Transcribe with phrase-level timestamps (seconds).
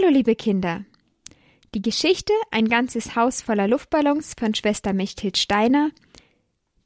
[0.00, 0.84] Hallo liebe Kinder.
[1.74, 5.90] Die Geschichte Ein ganzes Haus voller Luftballons von Schwester Mechthild Steiner,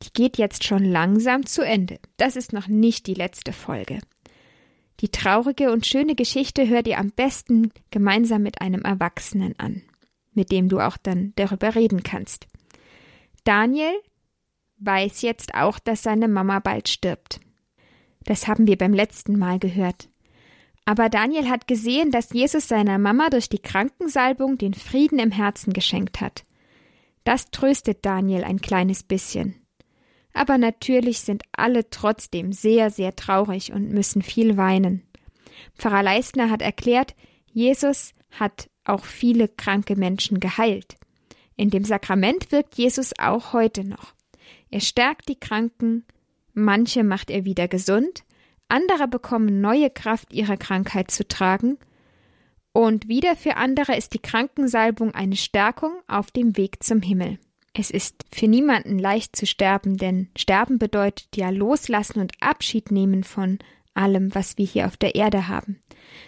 [0.03, 1.99] die geht jetzt schon langsam zu Ende.
[2.17, 3.99] Das ist noch nicht die letzte Folge.
[5.01, 9.83] Die traurige und schöne Geschichte hört ihr am besten gemeinsam mit einem Erwachsenen an,
[10.33, 12.47] mit dem du auch dann darüber reden kannst.
[13.45, 13.93] Daniel
[14.79, 17.41] weiß jetzt auch, dass seine Mama bald stirbt.
[18.25, 20.09] Das haben wir beim letzten Mal gehört.
[20.85, 25.73] Aber Daniel hat gesehen, dass Jesus seiner Mama durch die Krankensalbung den Frieden im Herzen
[25.73, 26.45] geschenkt hat.
[27.25, 29.55] Das tröstet Daniel ein kleines bisschen.
[30.33, 35.03] Aber natürlich sind alle trotzdem sehr, sehr traurig und müssen viel weinen.
[35.77, 37.15] Pfarrer Leistner hat erklärt,
[37.53, 40.97] Jesus hat auch viele kranke Menschen geheilt.
[41.57, 44.15] In dem Sakrament wirkt Jesus auch heute noch.
[44.71, 46.05] Er stärkt die Kranken,
[46.55, 48.25] manche macht er wieder gesund,
[48.73, 51.79] andere bekommen neue Kraft, ihre Krankheit zu tragen,
[52.73, 57.39] und wieder für andere ist die Krankensalbung eine Stärkung auf dem Weg zum Himmel.
[57.75, 63.25] Es ist für niemanden leicht zu sterben, denn Sterben bedeutet ja Loslassen und Abschied nehmen
[63.25, 63.59] von
[63.95, 65.81] allem, was wir hier auf der Erde haben.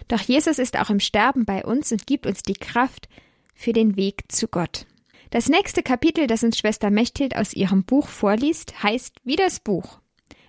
[0.07, 3.09] Doch Jesus ist auch im Sterben bei uns und gibt uns die Kraft
[3.53, 4.85] für den Weg zu Gott.
[5.31, 9.99] Das nächste Kapitel, das uns Schwester Mechthild aus ihrem Buch vorliest, heißt wie das Buch.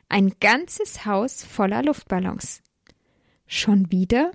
[0.08, 2.62] Ein ganzes Haus voller Luftballons.
[3.46, 4.32] Schon wieder?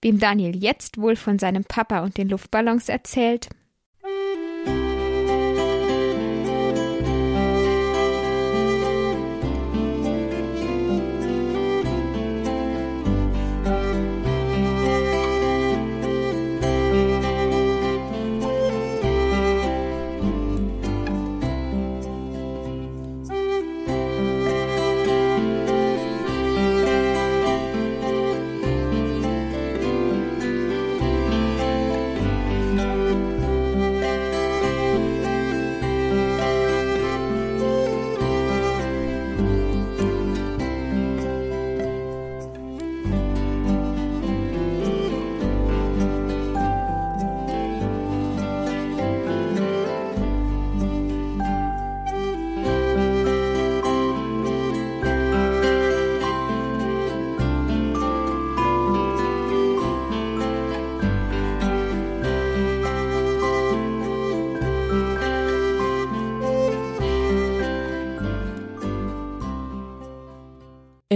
[0.00, 3.48] Wem Daniel jetzt wohl von seinem Papa und den Luftballons erzählt,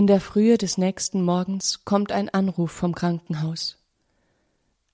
[0.01, 3.77] In der Frühe des nächsten Morgens kommt ein Anruf vom Krankenhaus.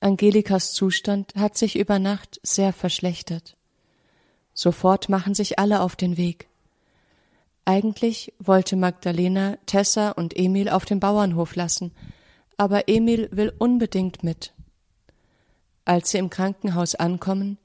[0.01, 3.57] Angelikas Zustand hat sich über Nacht sehr verschlechtert.
[4.53, 6.49] Sofort machen sich alle auf den Weg.
[7.65, 11.93] Eigentlich wollte Magdalena Tessa und Emil auf dem Bauernhof lassen,
[12.57, 14.55] aber Emil will unbedingt mit.
[15.85, 17.59] Als sie im Krankenhaus ankommen,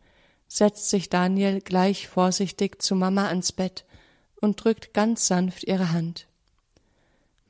[0.48, 3.84] setzt sich Daniel gleich vorsichtig zu Mama ans Bett
[4.42, 6.28] und drückt ganz sanft ihre Hand.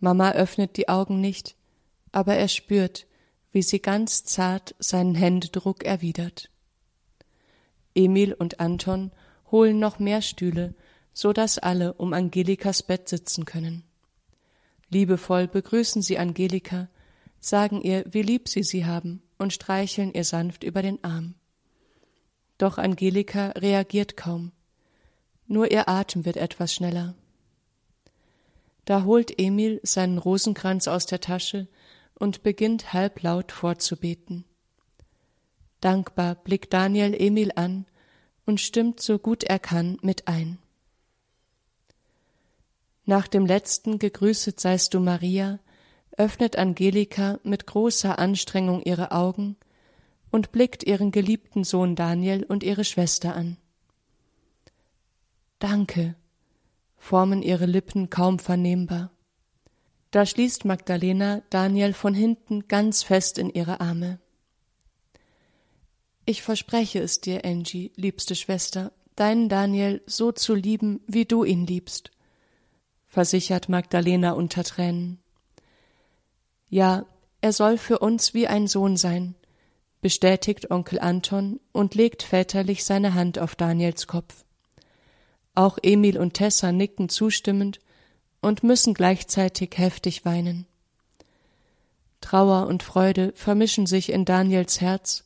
[0.02, 1.56] Mama öffnet die Augen nicht,
[2.12, 3.08] aber er spürt,
[3.52, 6.50] wie sie ganz zart seinen Händedruck erwidert.
[7.96, 9.12] Emil und Anton
[9.52, 10.74] holen noch mehr Stühle,
[11.14, 13.84] so dass alle um Angelikas Bett sitzen können.
[14.90, 16.90] Liebevoll begrüßen sie Angelika,
[17.40, 21.36] sagen ihr, wie lieb sie sie haben und streicheln ihr sanft über den Arm.
[22.58, 24.52] Doch Angelika reagiert kaum.
[25.48, 27.16] Nur ihr Atem wird etwas schneller.
[28.86, 31.68] Da holt Emil seinen Rosenkranz aus der Tasche
[32.16, 34.46] und beginnt halblaut vorzubeten.
[35.80, 37.86] Dankbar blickt Daniel Emil an
[38.46, 40.60] und stimmt so gut er kann mit ein.
[43.06, 45.60] Nach dem letzten Gegrüßet seist du Maria
[46.18, 49.58] öffnet Angelika mit großer Anstrengung ihre Augen
[50.30, 53.58] und blickt ihren geliebten Sohn Daniel und ihre Schwester an.
[55.60, 56.16] Danke,
[57.02, 59.12] formen ihre Lippen kaum vernehmbar.
[60.12, 64.20] Da schließt Magdalena Daniel von hinten ganz fest in ihre Arme.
[66.26, 71.66] Ich verspreche es dir, Angie, liebste Schwester, deinen Daniel so zu lieben, wie du ihn
[71.66, 72.12] liebst,
[73.08, 75.20] versichert Magdalena unter Tränen.
[76.70, 77.08] Ja,
[77.42, 79.34] er soll für uns wie ein Sohn sein,
[80.02, 84.46] bestätigt Onkel Anton und legt väterlich seine Hand auf Daniels Kopf.
[85.54, 87.80] Auch Emil und Tessa nicken zustimmend
[88.42, 90.66] und müssen gleichzeitig heftig weinen.
[92.22, 95.26] Trauer und Freude vermischen sich in Daniels Herz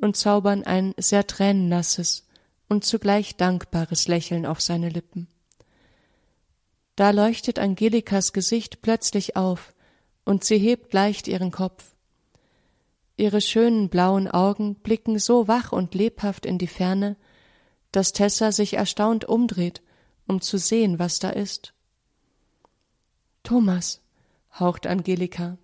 [0.00, 2.26] und zaubern ein sehr tränennasses
[2.68, 5.28] und zugleich dankbares Lächeln auf seine Lippen.
[6.96, 9.74] Da leuchtet Angelikas Gesicht plötzlich auf,
[10.24, 11.94] und sie hebt leicht ihren Kopf.
[13.16, 17.16] Ihre schönen blauen Augen blicken so wach und lebhaft in die Ferne,
[17.94, 19.80] dass Tessa sich erstaunt umdreht,
[20.26, 21.74] um zu sehen, was da ist.
[23.44, 24.00] Thomas,
[24.58, 25.58] haucht Angelika,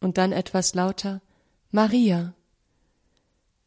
[0.00, 1.20] und dann etwas lauter
[1.70, 2.32] Maria.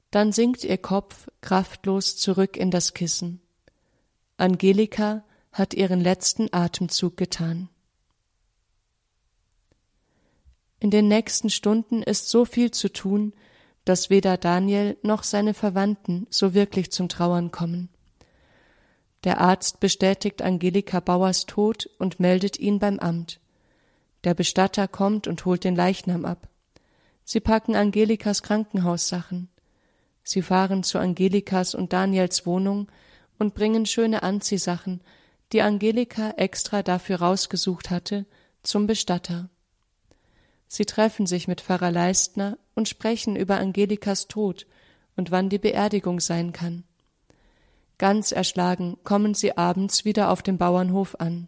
[0.09, 3.39] Dann sinkt ihr Kopf kraftlos zurück in das Kissen.
[4.37, 7.69] Angelika hat ihren letzten Atemzug getan.
[10.79, 13.33] In den nächsten Stunden ist so viel zu tun,
[13.85, 17.89] dass weder Daniel noch seine Verwandten so wirklich zum Trauern kommen.
[19.23, 23.39] Der Arzt bestätigt Angelika Bauers Tod und meldet ihn beim Amt.
[24.23, 26.47] Der Bestatter kommt und holt den Leichnam ab.
[27.23, 29.49] Sie packen Angelikas Krankenhaussachen.
[30.23, 32.87] Sie fahren zu Angelikas und Daniels Wohnung
[33.37, 35.01] und bringen schöne Anziehsachen,
[35.51, 38.25] die Angelika extra dafür rausgesucht hatte,
[38.63, 39.49] zum Bestatter.
[40.67, 44.67] Sie treffen sich mit Pfarrer Leistner und sprechen über Angelikas Tod
[45.15, 46.83] und wann die Beerdigung sein kann.
[47.97, 51.47] Ganz erschlagen kommen sie abends wieder auf dem Bauernhof an.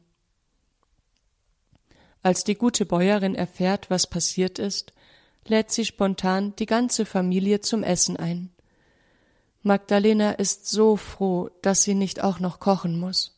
[2.23, 4.93] Als die gute Bäuerin erfährt, was passiert ist,
[5.45, 8.49] lädt sie spontan die ganze Familie zum Essen ein.
[9.63, 13.37] Magdalena ist so froh, dass sie nicht auch noch kochen muss.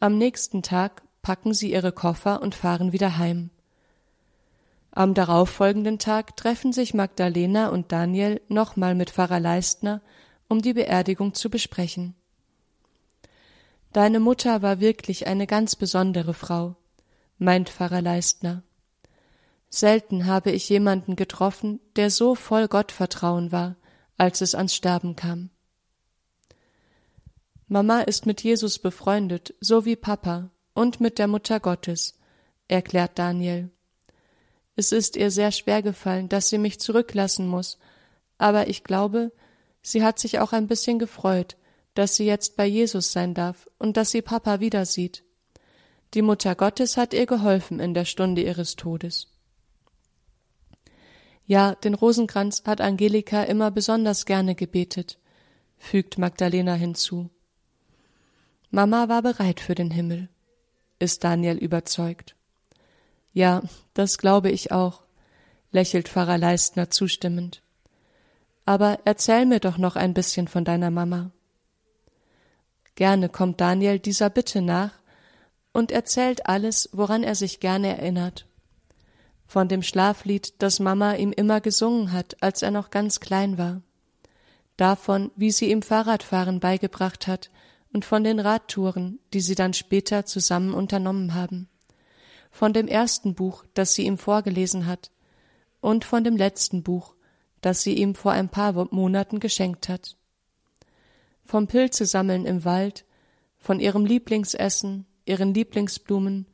[0.00, 3.50] Am nächsten Tag packen sie ihre Koffer und fahren wieder heim.
[4.96, 10.00] Am darauffolgenden Tag treffen sich Magdalena und Daniel nochmal mit Pfarrer Leistner,
[10.48, 12.14] um die Beerdigung zu besprechen.
[13.92, 16.76] Deine Mutter war wirklich eine ganz besondere Frau,
[17.36, 18.62] meint Pfarrer Leistner.
[19.68, 23.76] Selten habe ich jemanden getroffen, der so voll Gottvertrauen war,
[24.16, 25.50] als es ans Sterben kam.
[27.68, 32.18] Mama ist mit Jesus befreundet, so wie Papa, und mit der Mutter Gottes,
[32.66, 33.75] erklärt Daniel.
[34.76, 37.78] Es ist ihr sehr schwer gefallen, dass sie mich zurücklassen muss,
[38.36, 39.32] aber ich glaube,
[39.82, 41.56] sie hat sich auch ein bisschen gefreut,
[41.94, 45.24] dass sie jetzt bei Jesus sein darf und dass sie Papa wieder sieht.
[46.12, 49.28] Die Mutter Gottes hat ihr geholfen in der Stunde ihres Todes.
[51.46, 55.18] Ja, den Rosenkranz hat Angelika immer besonders gerne gebetet,
[55.78, 57.30] fügt Magdalena hinzu.
[58.70, 60.28] Mama war bereit für den Himmel,
[60.98, 62.35] ist Daniel überzeugt.
[63.36, 63.60] Ja,
[63.92, 65.02] das glaube ich auch,
[65.70, 67.60] lächelt Pfarrer Leistner zustimmend.
[68.64, 71.32] Aber erzähl mir doch noch ein bisschen von deiner Mama.
[72.94, 74.92] Gerne kommt Daniel dieser Bitte nach
[75.74, 78.46] und erzählt alles, woran er sich gerne erinnert.
[79.46, 83.82] Von dem Schlaflied, das Mama ihm immer gesungen hat, als er noch ganz klein war.
[84.78, 87.50] Davon, wie sie ihm Fahrradfahren beigebracht hat
[87.92, 91.68] und von den Radtouren, die sie dann später zusammen unternommen haben
[92.56, 95.10] von dem ersten Buch, das sie ihm vorgelesen hat,
[95.82, 97.14] und von dem letzten Buch,
[97.60, 100.16] das sie ihm vor ein paar Monaten geschenkt hat.
[101.44, 103.04] Vom Pilzesammeln im Wald,
[103.58, 106.46] von ihrem Lieblingsessen, ihren Lieblingsblumen,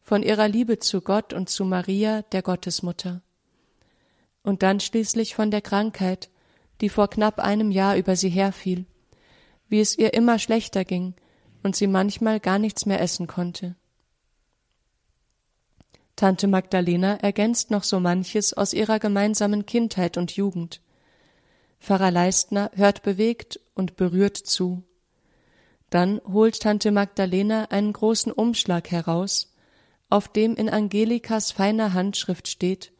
[0.00, 3.20] von ihrer Liebe zu Gott und zu Maria, der Gottesmutter.
[4.42, 6.30] Und dann schließlich von der Krankheit,
[6.80, 8.86] die vor knapp einem Jahr über sie herfiel,
[9.68, 11.12] wie es ihr immer schlechter ging
[11.62, 13.76] und sie manchmal gar nichts mehr essen konnte.
[16.20, 20.82] Tante Magdalena ergänzt noch so manches aus ihrer gemeinsamen Kindheit und Jugend.
[21.80, 24.82] Pfarrer Leistner hört bewegt und berührt zu.
[25.88, 29.50] Dann holt Tante Magdalena einen großen Umschlag heraus,
[30.10, 32.92] auf dem in Angelikas feiner Handschrift steht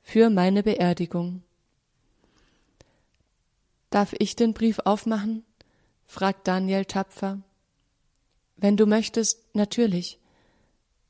[0.00, 1.42] Für meine Beerdigung.
[3.90, 5.44] Darf ich den Brief aufmachen?
[6.06, 7.40] fragt Daniel tapfer.
[8.56, 10.20] Wenn du möchtest, natürlich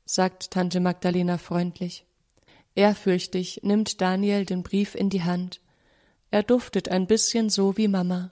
[0.05, 2.05] sagt Tante Magdalena freundlich.
[2.75, 5.61] Ehrfürchtig nimmt Daniel den Brief in die Hand.
[6.29, 8.31] Er duftet ein bisschen so wie Mama.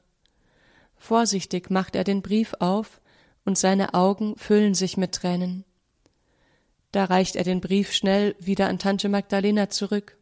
[0.96, 3.02] Vorsichtig macht er den Brief auf,
[3.46, 5.66] und seine Augen füllen sich mit Tränen.
[6.94, 10.18] Da reicht er den Brief schnell wieder an Tante Magdalena zurück.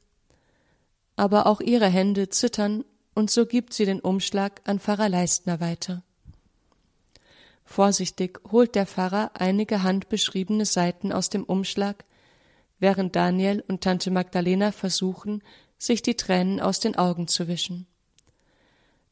[1.15, 6.03] Aber auch ihre Hände zittern, und so gibt sie den Umschlag an Pfarrer Leistner weiter.
[7.71, 12.03] Vorsichtig holt der Pfarrer einige handbeschriebene Seiten aus dem Umschlag,
[12.79, 15.41] während Daniel und Tante Magdalena versuchen,
[15.77, 17.87] sich die Tränen aus den Augen zu wischen.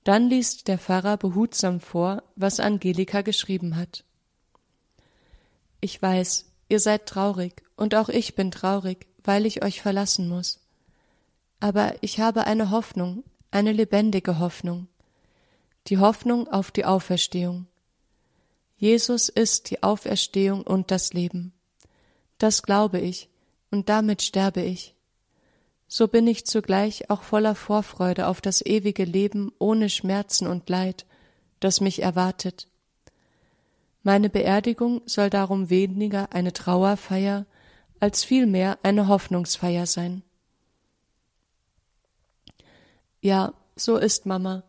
[0.03, 4.03] Dann liest der Pfarrer behutsam vor, was Angelika geschrieben hat.
[5.79, 10.59] Ich weiß, ihr seid traurig, und auch ich bin traurig, weil ich euch verlassen muss.
[11.61, 14.89] Aber ich habe eine Hoffnung, eine lebendige Hoffnung,
[15.87, 17.65] die Hoffnung auf die Auferstehung.
[18.79, 21.51] Jesus ist die Auferstehung und das Leben.
[22.37, 23.29] Das glaube ich,
[23.71, 24.95] und damit sterbe ich.
[25.91, 31.05] so bin ich zugleich auch voller Vorfreude auf das ewige Leben ohne Schmerzen und Leid,
[31.59, 32.67] das mich erwartet.
[34.03, 37.45] Meine Beerdigung soll darum weniger eine Trauerfeier
[37.99, 40.23] als vielmehr eine Hoffnungsfeier sein.
[43.19, 44.63] Ja, so ist Mama,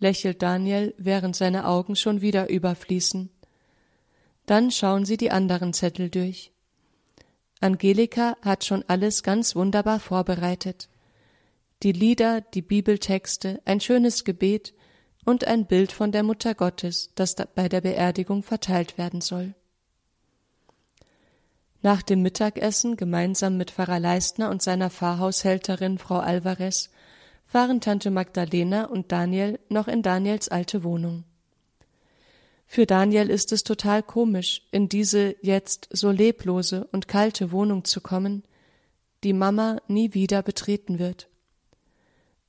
[0.00, 3.30] lächelt Daniel, während seine Augen schon wieder überfließen.
[4.46, 6.52] Dann schauen sie die anderen Zettel durch.
[7.60, 10.88] Angelika hat schon alles ganz wunderbar vorbereitet.
[11.82, 14.72] Die Lieder, die Bibeltexte, ein schönes Gebet
[15.24, 19.54] und ein Bild von der Mutter Gottes, das bei der Beerdigung verteilt werden soll.
[21.82, 26.90] Nach dem Mittagessen gemeinsam mit Pfarrer Leistner und seiner Pfarrhaushälterin Frau Alvarez
[27.46, 31.24] fahren Tante Magdalena und Daniel noch in Daniels alte Wohnung.
[32.66, 38.00] Für Daniel ist es total komisch, in diese jetzt so leblose und kalte Wohnung zu
[38.00, 38.42] kommen,
[39.24, 41.28] die Mama nie wieder betreten wird.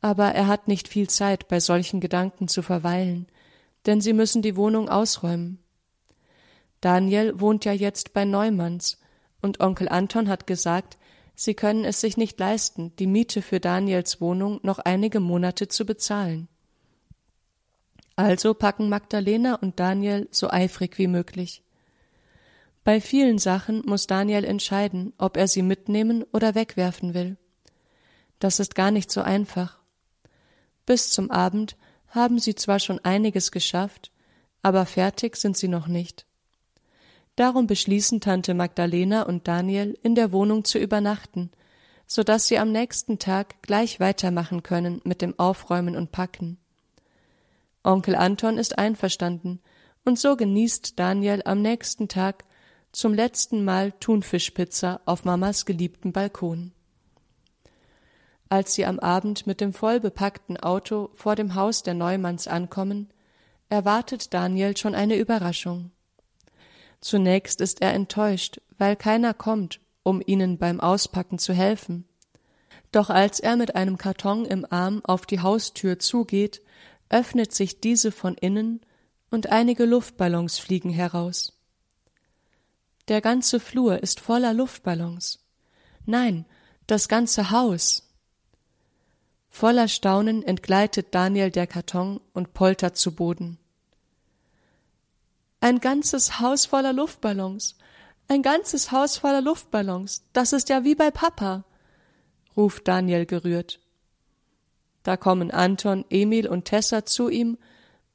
[0.01, 3.27] Aber er hat nicht viel Zeit, bei solchen Gedanken zu verweilen,
[3.85, 5.59] denn sie müssen die Wohnung ausräumen.
[6.81, 8.99] Daniel wohnt ja jetzt bei Neumanns,
[9.41, 10.97] und Onkel Anton hat gesagt,
[11.35, 15.85] sie können es sich nicht leisten, die Miete für Daniels Wohnung noch einige Monate zu
[15.85, 16.47] bezahlen.
[18.17, 21.61] Also packen Magdalena und Daniel so eifrig wie möglich.
[22.83, 27.37] Bei vielen Sachen muss Daniel entscheiden, ob er sie mitnehmen oder wegwerfen will.
[28.39, 29.77] Das ist gar nicht so einfach.
[30.87, 34.11] Bis zum Abend haben sie zwar schon einiges geschafft,
[34.63, 36.25] aber fertig sind sie noch nicht.
[37.35, 41.51] Darum beschließen Tante Magdalena und Daniel, in der Wohnung zu übernachten,
[42.07, 46.57] so dass sie am nächsten Tag gleich weitermachen können mit dem Aufräumen und Packen.
[47.83, 49.61] Onkel Anton ist einverstanden,
[50.05, 52.45] und so genießt Daniel am nächsten Tag
[52.91, 56.71] zum letzten Mal Thunfischpizza auf Mamas geliebten Balkon.
[58.49, 63.09] Als sie am Abend mit dem vollbepackten Auto vor dem Haus der Neumanns ankommen,
[63.69, 65.91] erwartet Daniel schon eine Überraschung.
[67.01, 72.07] Zunächst ist er enttäuscht, weil keiner kommt, um ihnen beim Auspacken zu helfen.
[72.91, 76.61] Doch als er mit einem Karton im Arm auf die Haustür zugeht,
[77.09, 78.81] öffnet sich diese von innen
[79.29, 81.53] und einige Luftballons fliegen heraus.
[83.07, 85.39] Der ganze Flur ist voller Luftballons.
[86.05, 86.45] Nein,
[86.87, 88.03] das ganze Haus.
[89.49, 93.57] Voller Staunen entgleitet Daniel der Karton und poltert zu Boden.
[95.59, 97.75] Ein ganzes Haus voller Luftballons.
[98.27, 100.23] Ein ganzes Haus voller Luftballons.
[100.33, 101.63] Das ist ja wie bei Papa,
[102.55, 103.79] ruft Daniel gerührt.
[105.07, 107.57] Da kommen Anton, Emil und Tessa zu ihm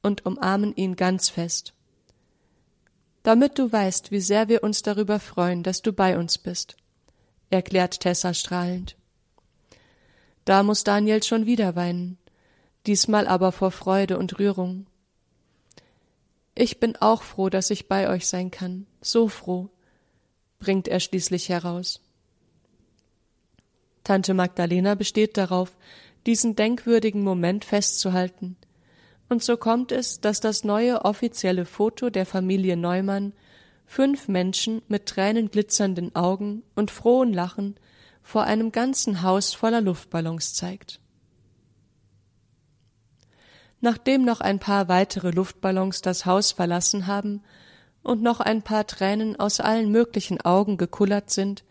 [0.03, 1.73] und umarmen ihn ganz fest.
[3.23, 6.77] Damit du weißt, wie sehr wir uns darüber freuen, dass du bei uns bist,
[7.49, 8.95] erklärt Tessa strahlend.
[10.45, 12.19] Da muss Daniel schon wieder weinen,
[12.87, 14.85] diesmal aber vor Freude und Rührung.
[16.55, 19.71] Ich bin auch froh, dass ich bei euch sein kann, so froh,
[20.59, 22.03] bringt er schließlich heraus.
[24.05, 25.75] Tante Magdalena besteht darauf,
[26.27, 28.57] diesen denkwürdigen Moment festzuhalten.
[29.29, 33.33] Und so kommt es, dass das neue offizielle Foto der Familie Neumann
[33.87, 37.77] fünf Menschen mit tränenglitzernden Augen und frohen Lachen
[38.23, 41.01] vor einem ganzen Haus voller Luftballons zeigt.
[43.81, 47.43] Nachdem noch ein paar weitere Luftballons das Haus verlassen haben
[48.03, 51.65] und noch ein paar Tränen aus allen möglichen Augen gekullert sind,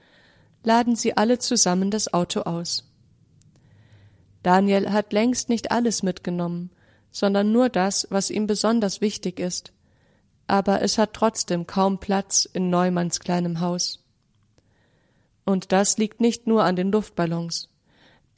[0.63, 2.90] laden sie alle zusammen das Auto aus.
[4.43, 6.71] Daniel hat längst nicht alles mitgenommen,
[7.11, 9.73] sondern nur das, was ihm besonders wichtig ist.
[10.47, 14.03] Aber es hat trotzdem kaum Platz in Neumanns kleinem Haus.
[15.45, 17.69] Und das liegt nicht nur an den Luftballons.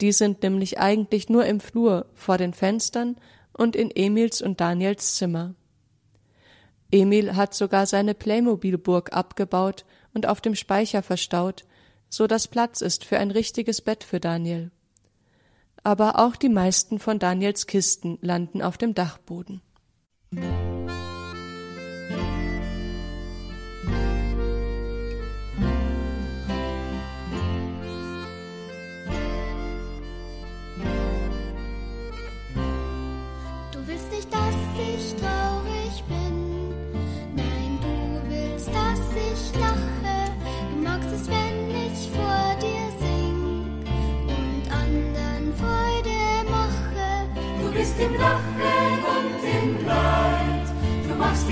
[0.00, 3.16] Die sind nämlich eigentlich nur im Flur vor den Fenstern
[3.52, 5.54] und in Emils und Daniels Zimmer.
[6.90, 11.64] Emil hat sogar seine Playmobilburg abgebaut und auf dem Speicher verstaut,
[12.08, 14.70] so dass Platz ist für ein richtiges Bett für Daniel
[15.84, 19.60] aber auch die meisten von Daniels Kisten landen auf dem Dachboden.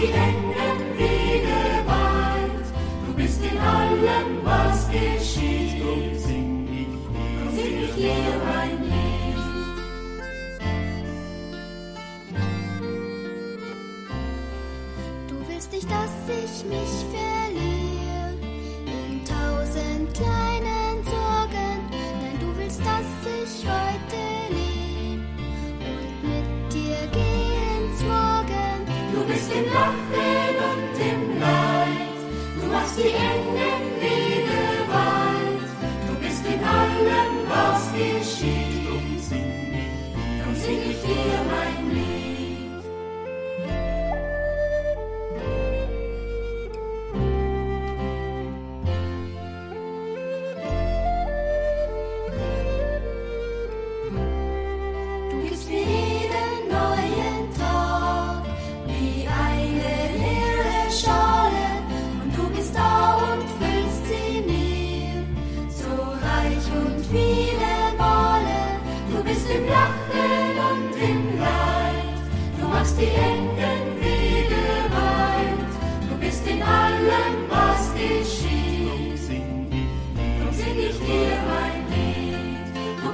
[0.03, 2.67] Die engen Wege weit.
[3.07, 5.83] Du bist in allem, was geschieht.
[5.83, 7.63] Drum sing ich dir.
[7.63, 9.53] Sing ich dir mein Leben.
[15.29, 17.32] Du willst nicht, dass ich mich verliere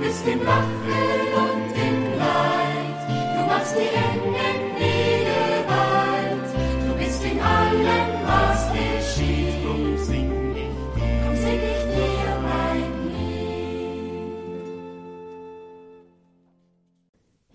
[0.08, 0.64] bist im Lachen
[1.44, 4.27] und im Leid, du machst die engen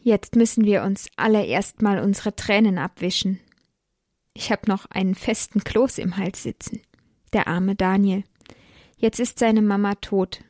[0.05, 3.39] Jetzt müssen wir uns alle erstmal unsere Tränen abwischen.
[4.33, 6.81] Ich hab noch einen festen Kloß im Hals sitzen.
[7.31, 8.25] Der arme Daniel.
[8.98, 10.43] Jetzt ist seine Mama tot.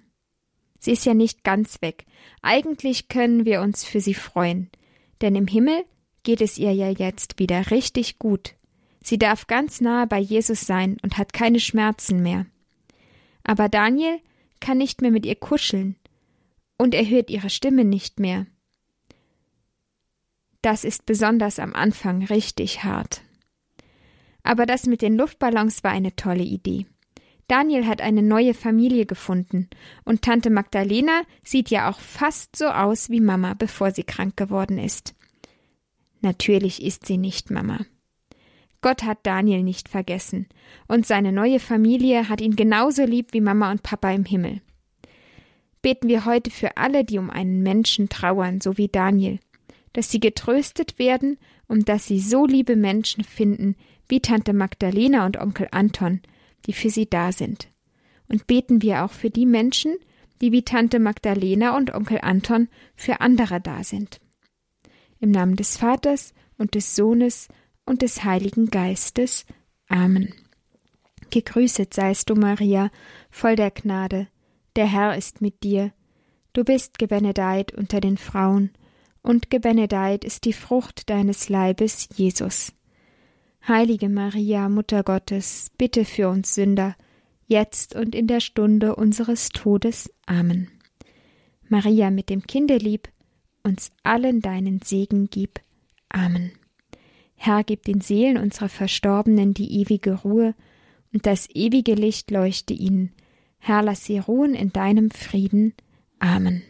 [0.79, 2.05] Sie ist ja nicht ganz weg.
[2.41, 4.72] Eigentlich können wir uns für sie freuen.
[5.22, 5.86] Denn im Himmel
[6.24, 8.55] geht es ihr ja jetzt wieder richtig gut.
[9.03, 12.48] Sie darf ganz nahe bei Jesus sein und hat keine Schmerzen mehr.
[13.43, 14.19] Aber Daniel
[14.60, 15.95] kann nicht mehr mit ihr kuscheln.
[16.79, 18.48] Und er hört ihre Stimme nicht mehr.
[20.63, 23.21] Das ist besonders am Anfang richtig hart.
[24.43, 26.86] Aber das mit den Luftballons war eine tolle Idee.
[27.49, 29.69] Daniel hat eine neue Familie gefunden
[30.06, 34.78] und Tante Magdalena sieht ja auch fast so aus wie Mama, bevor sie krank geworden
[34.78, 35.13] ist.
[36.21, 37.80] Natürlich ist sie nicht Mama.
[38.80, 40.47] Gott hat Daniel nicht vergessen
[40.88, 44.62] und seine neue Familie hat ihn genauso lieb wie Mama und Papa im Himmel.
[45.82, 49.39] Beten wir heute für alle, die um einen Menschen trauern, so wie Daniel,
[49.93, 53.75] dass sie getröstet werden und dass sie so liebe Menschen finden
[54.08, 56.21] wie Tante Magdalena und Onkel Anton,
[56.65, 57.69] die für sie da sind.
[58.27, 59.95] Und beten wir auch für die Menschen,
[60.41, 64.19] die wie Tante Magdalena und Onkel Anton für andere da sind.
[65.19, 67.47] Im Namen des Vaters und des Sohnes
[67.86, 69.45] und des Heiligen Geistes.
[69.88, 70.34] Amen.
[71.29, 72.91] Gegrüßet seist du, Maria,
[73.29, 74.27] voll der Gnade,
[74.75, 75.91] der Herr ist mit dir.
[76.53, 78.71] Du bist gebenedeit unter den Frauen,
[79.23, 82.73] und gebenedeit ist die Frucht deines Leibes, Jesus.
[83.67, 86.95] Heilige Maria, Mutter Gottes, bitte für uns Sünder,
[87.47, 90.13] jetzt und in der Stunde unseres Todes.
[90.25, 90.69] Amen.
[91.69, 93.07] Maria mit dem Kindelieb,
[93.63, 95.62] uns allen deinen Segen gib.
[96.09, 96.51] Amen.
[97.36, 100.53] Herr, gib den Seelen unserer Verstorbenen die ewige Ruhe,
[101.13, 103.12] und das ewige Licht leuchte ihnen.
[103.59, 105.73] Herr, lass sie ruhen in deinem Frieden.
[106.19, 106.63] Amen.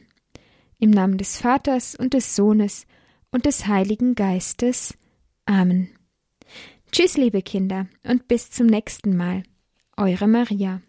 [0.83, 2.85] Im Namen des Vaters und des Sohnes
[3.31, 4.97] und des Heiligen Geistes.
[5.45, 5.87] Amen.
[6.91, 9.43] Tschüss, liebe Kinder, und bis zum nächsten Mal.
[9.95, 10.81] Eure Maria.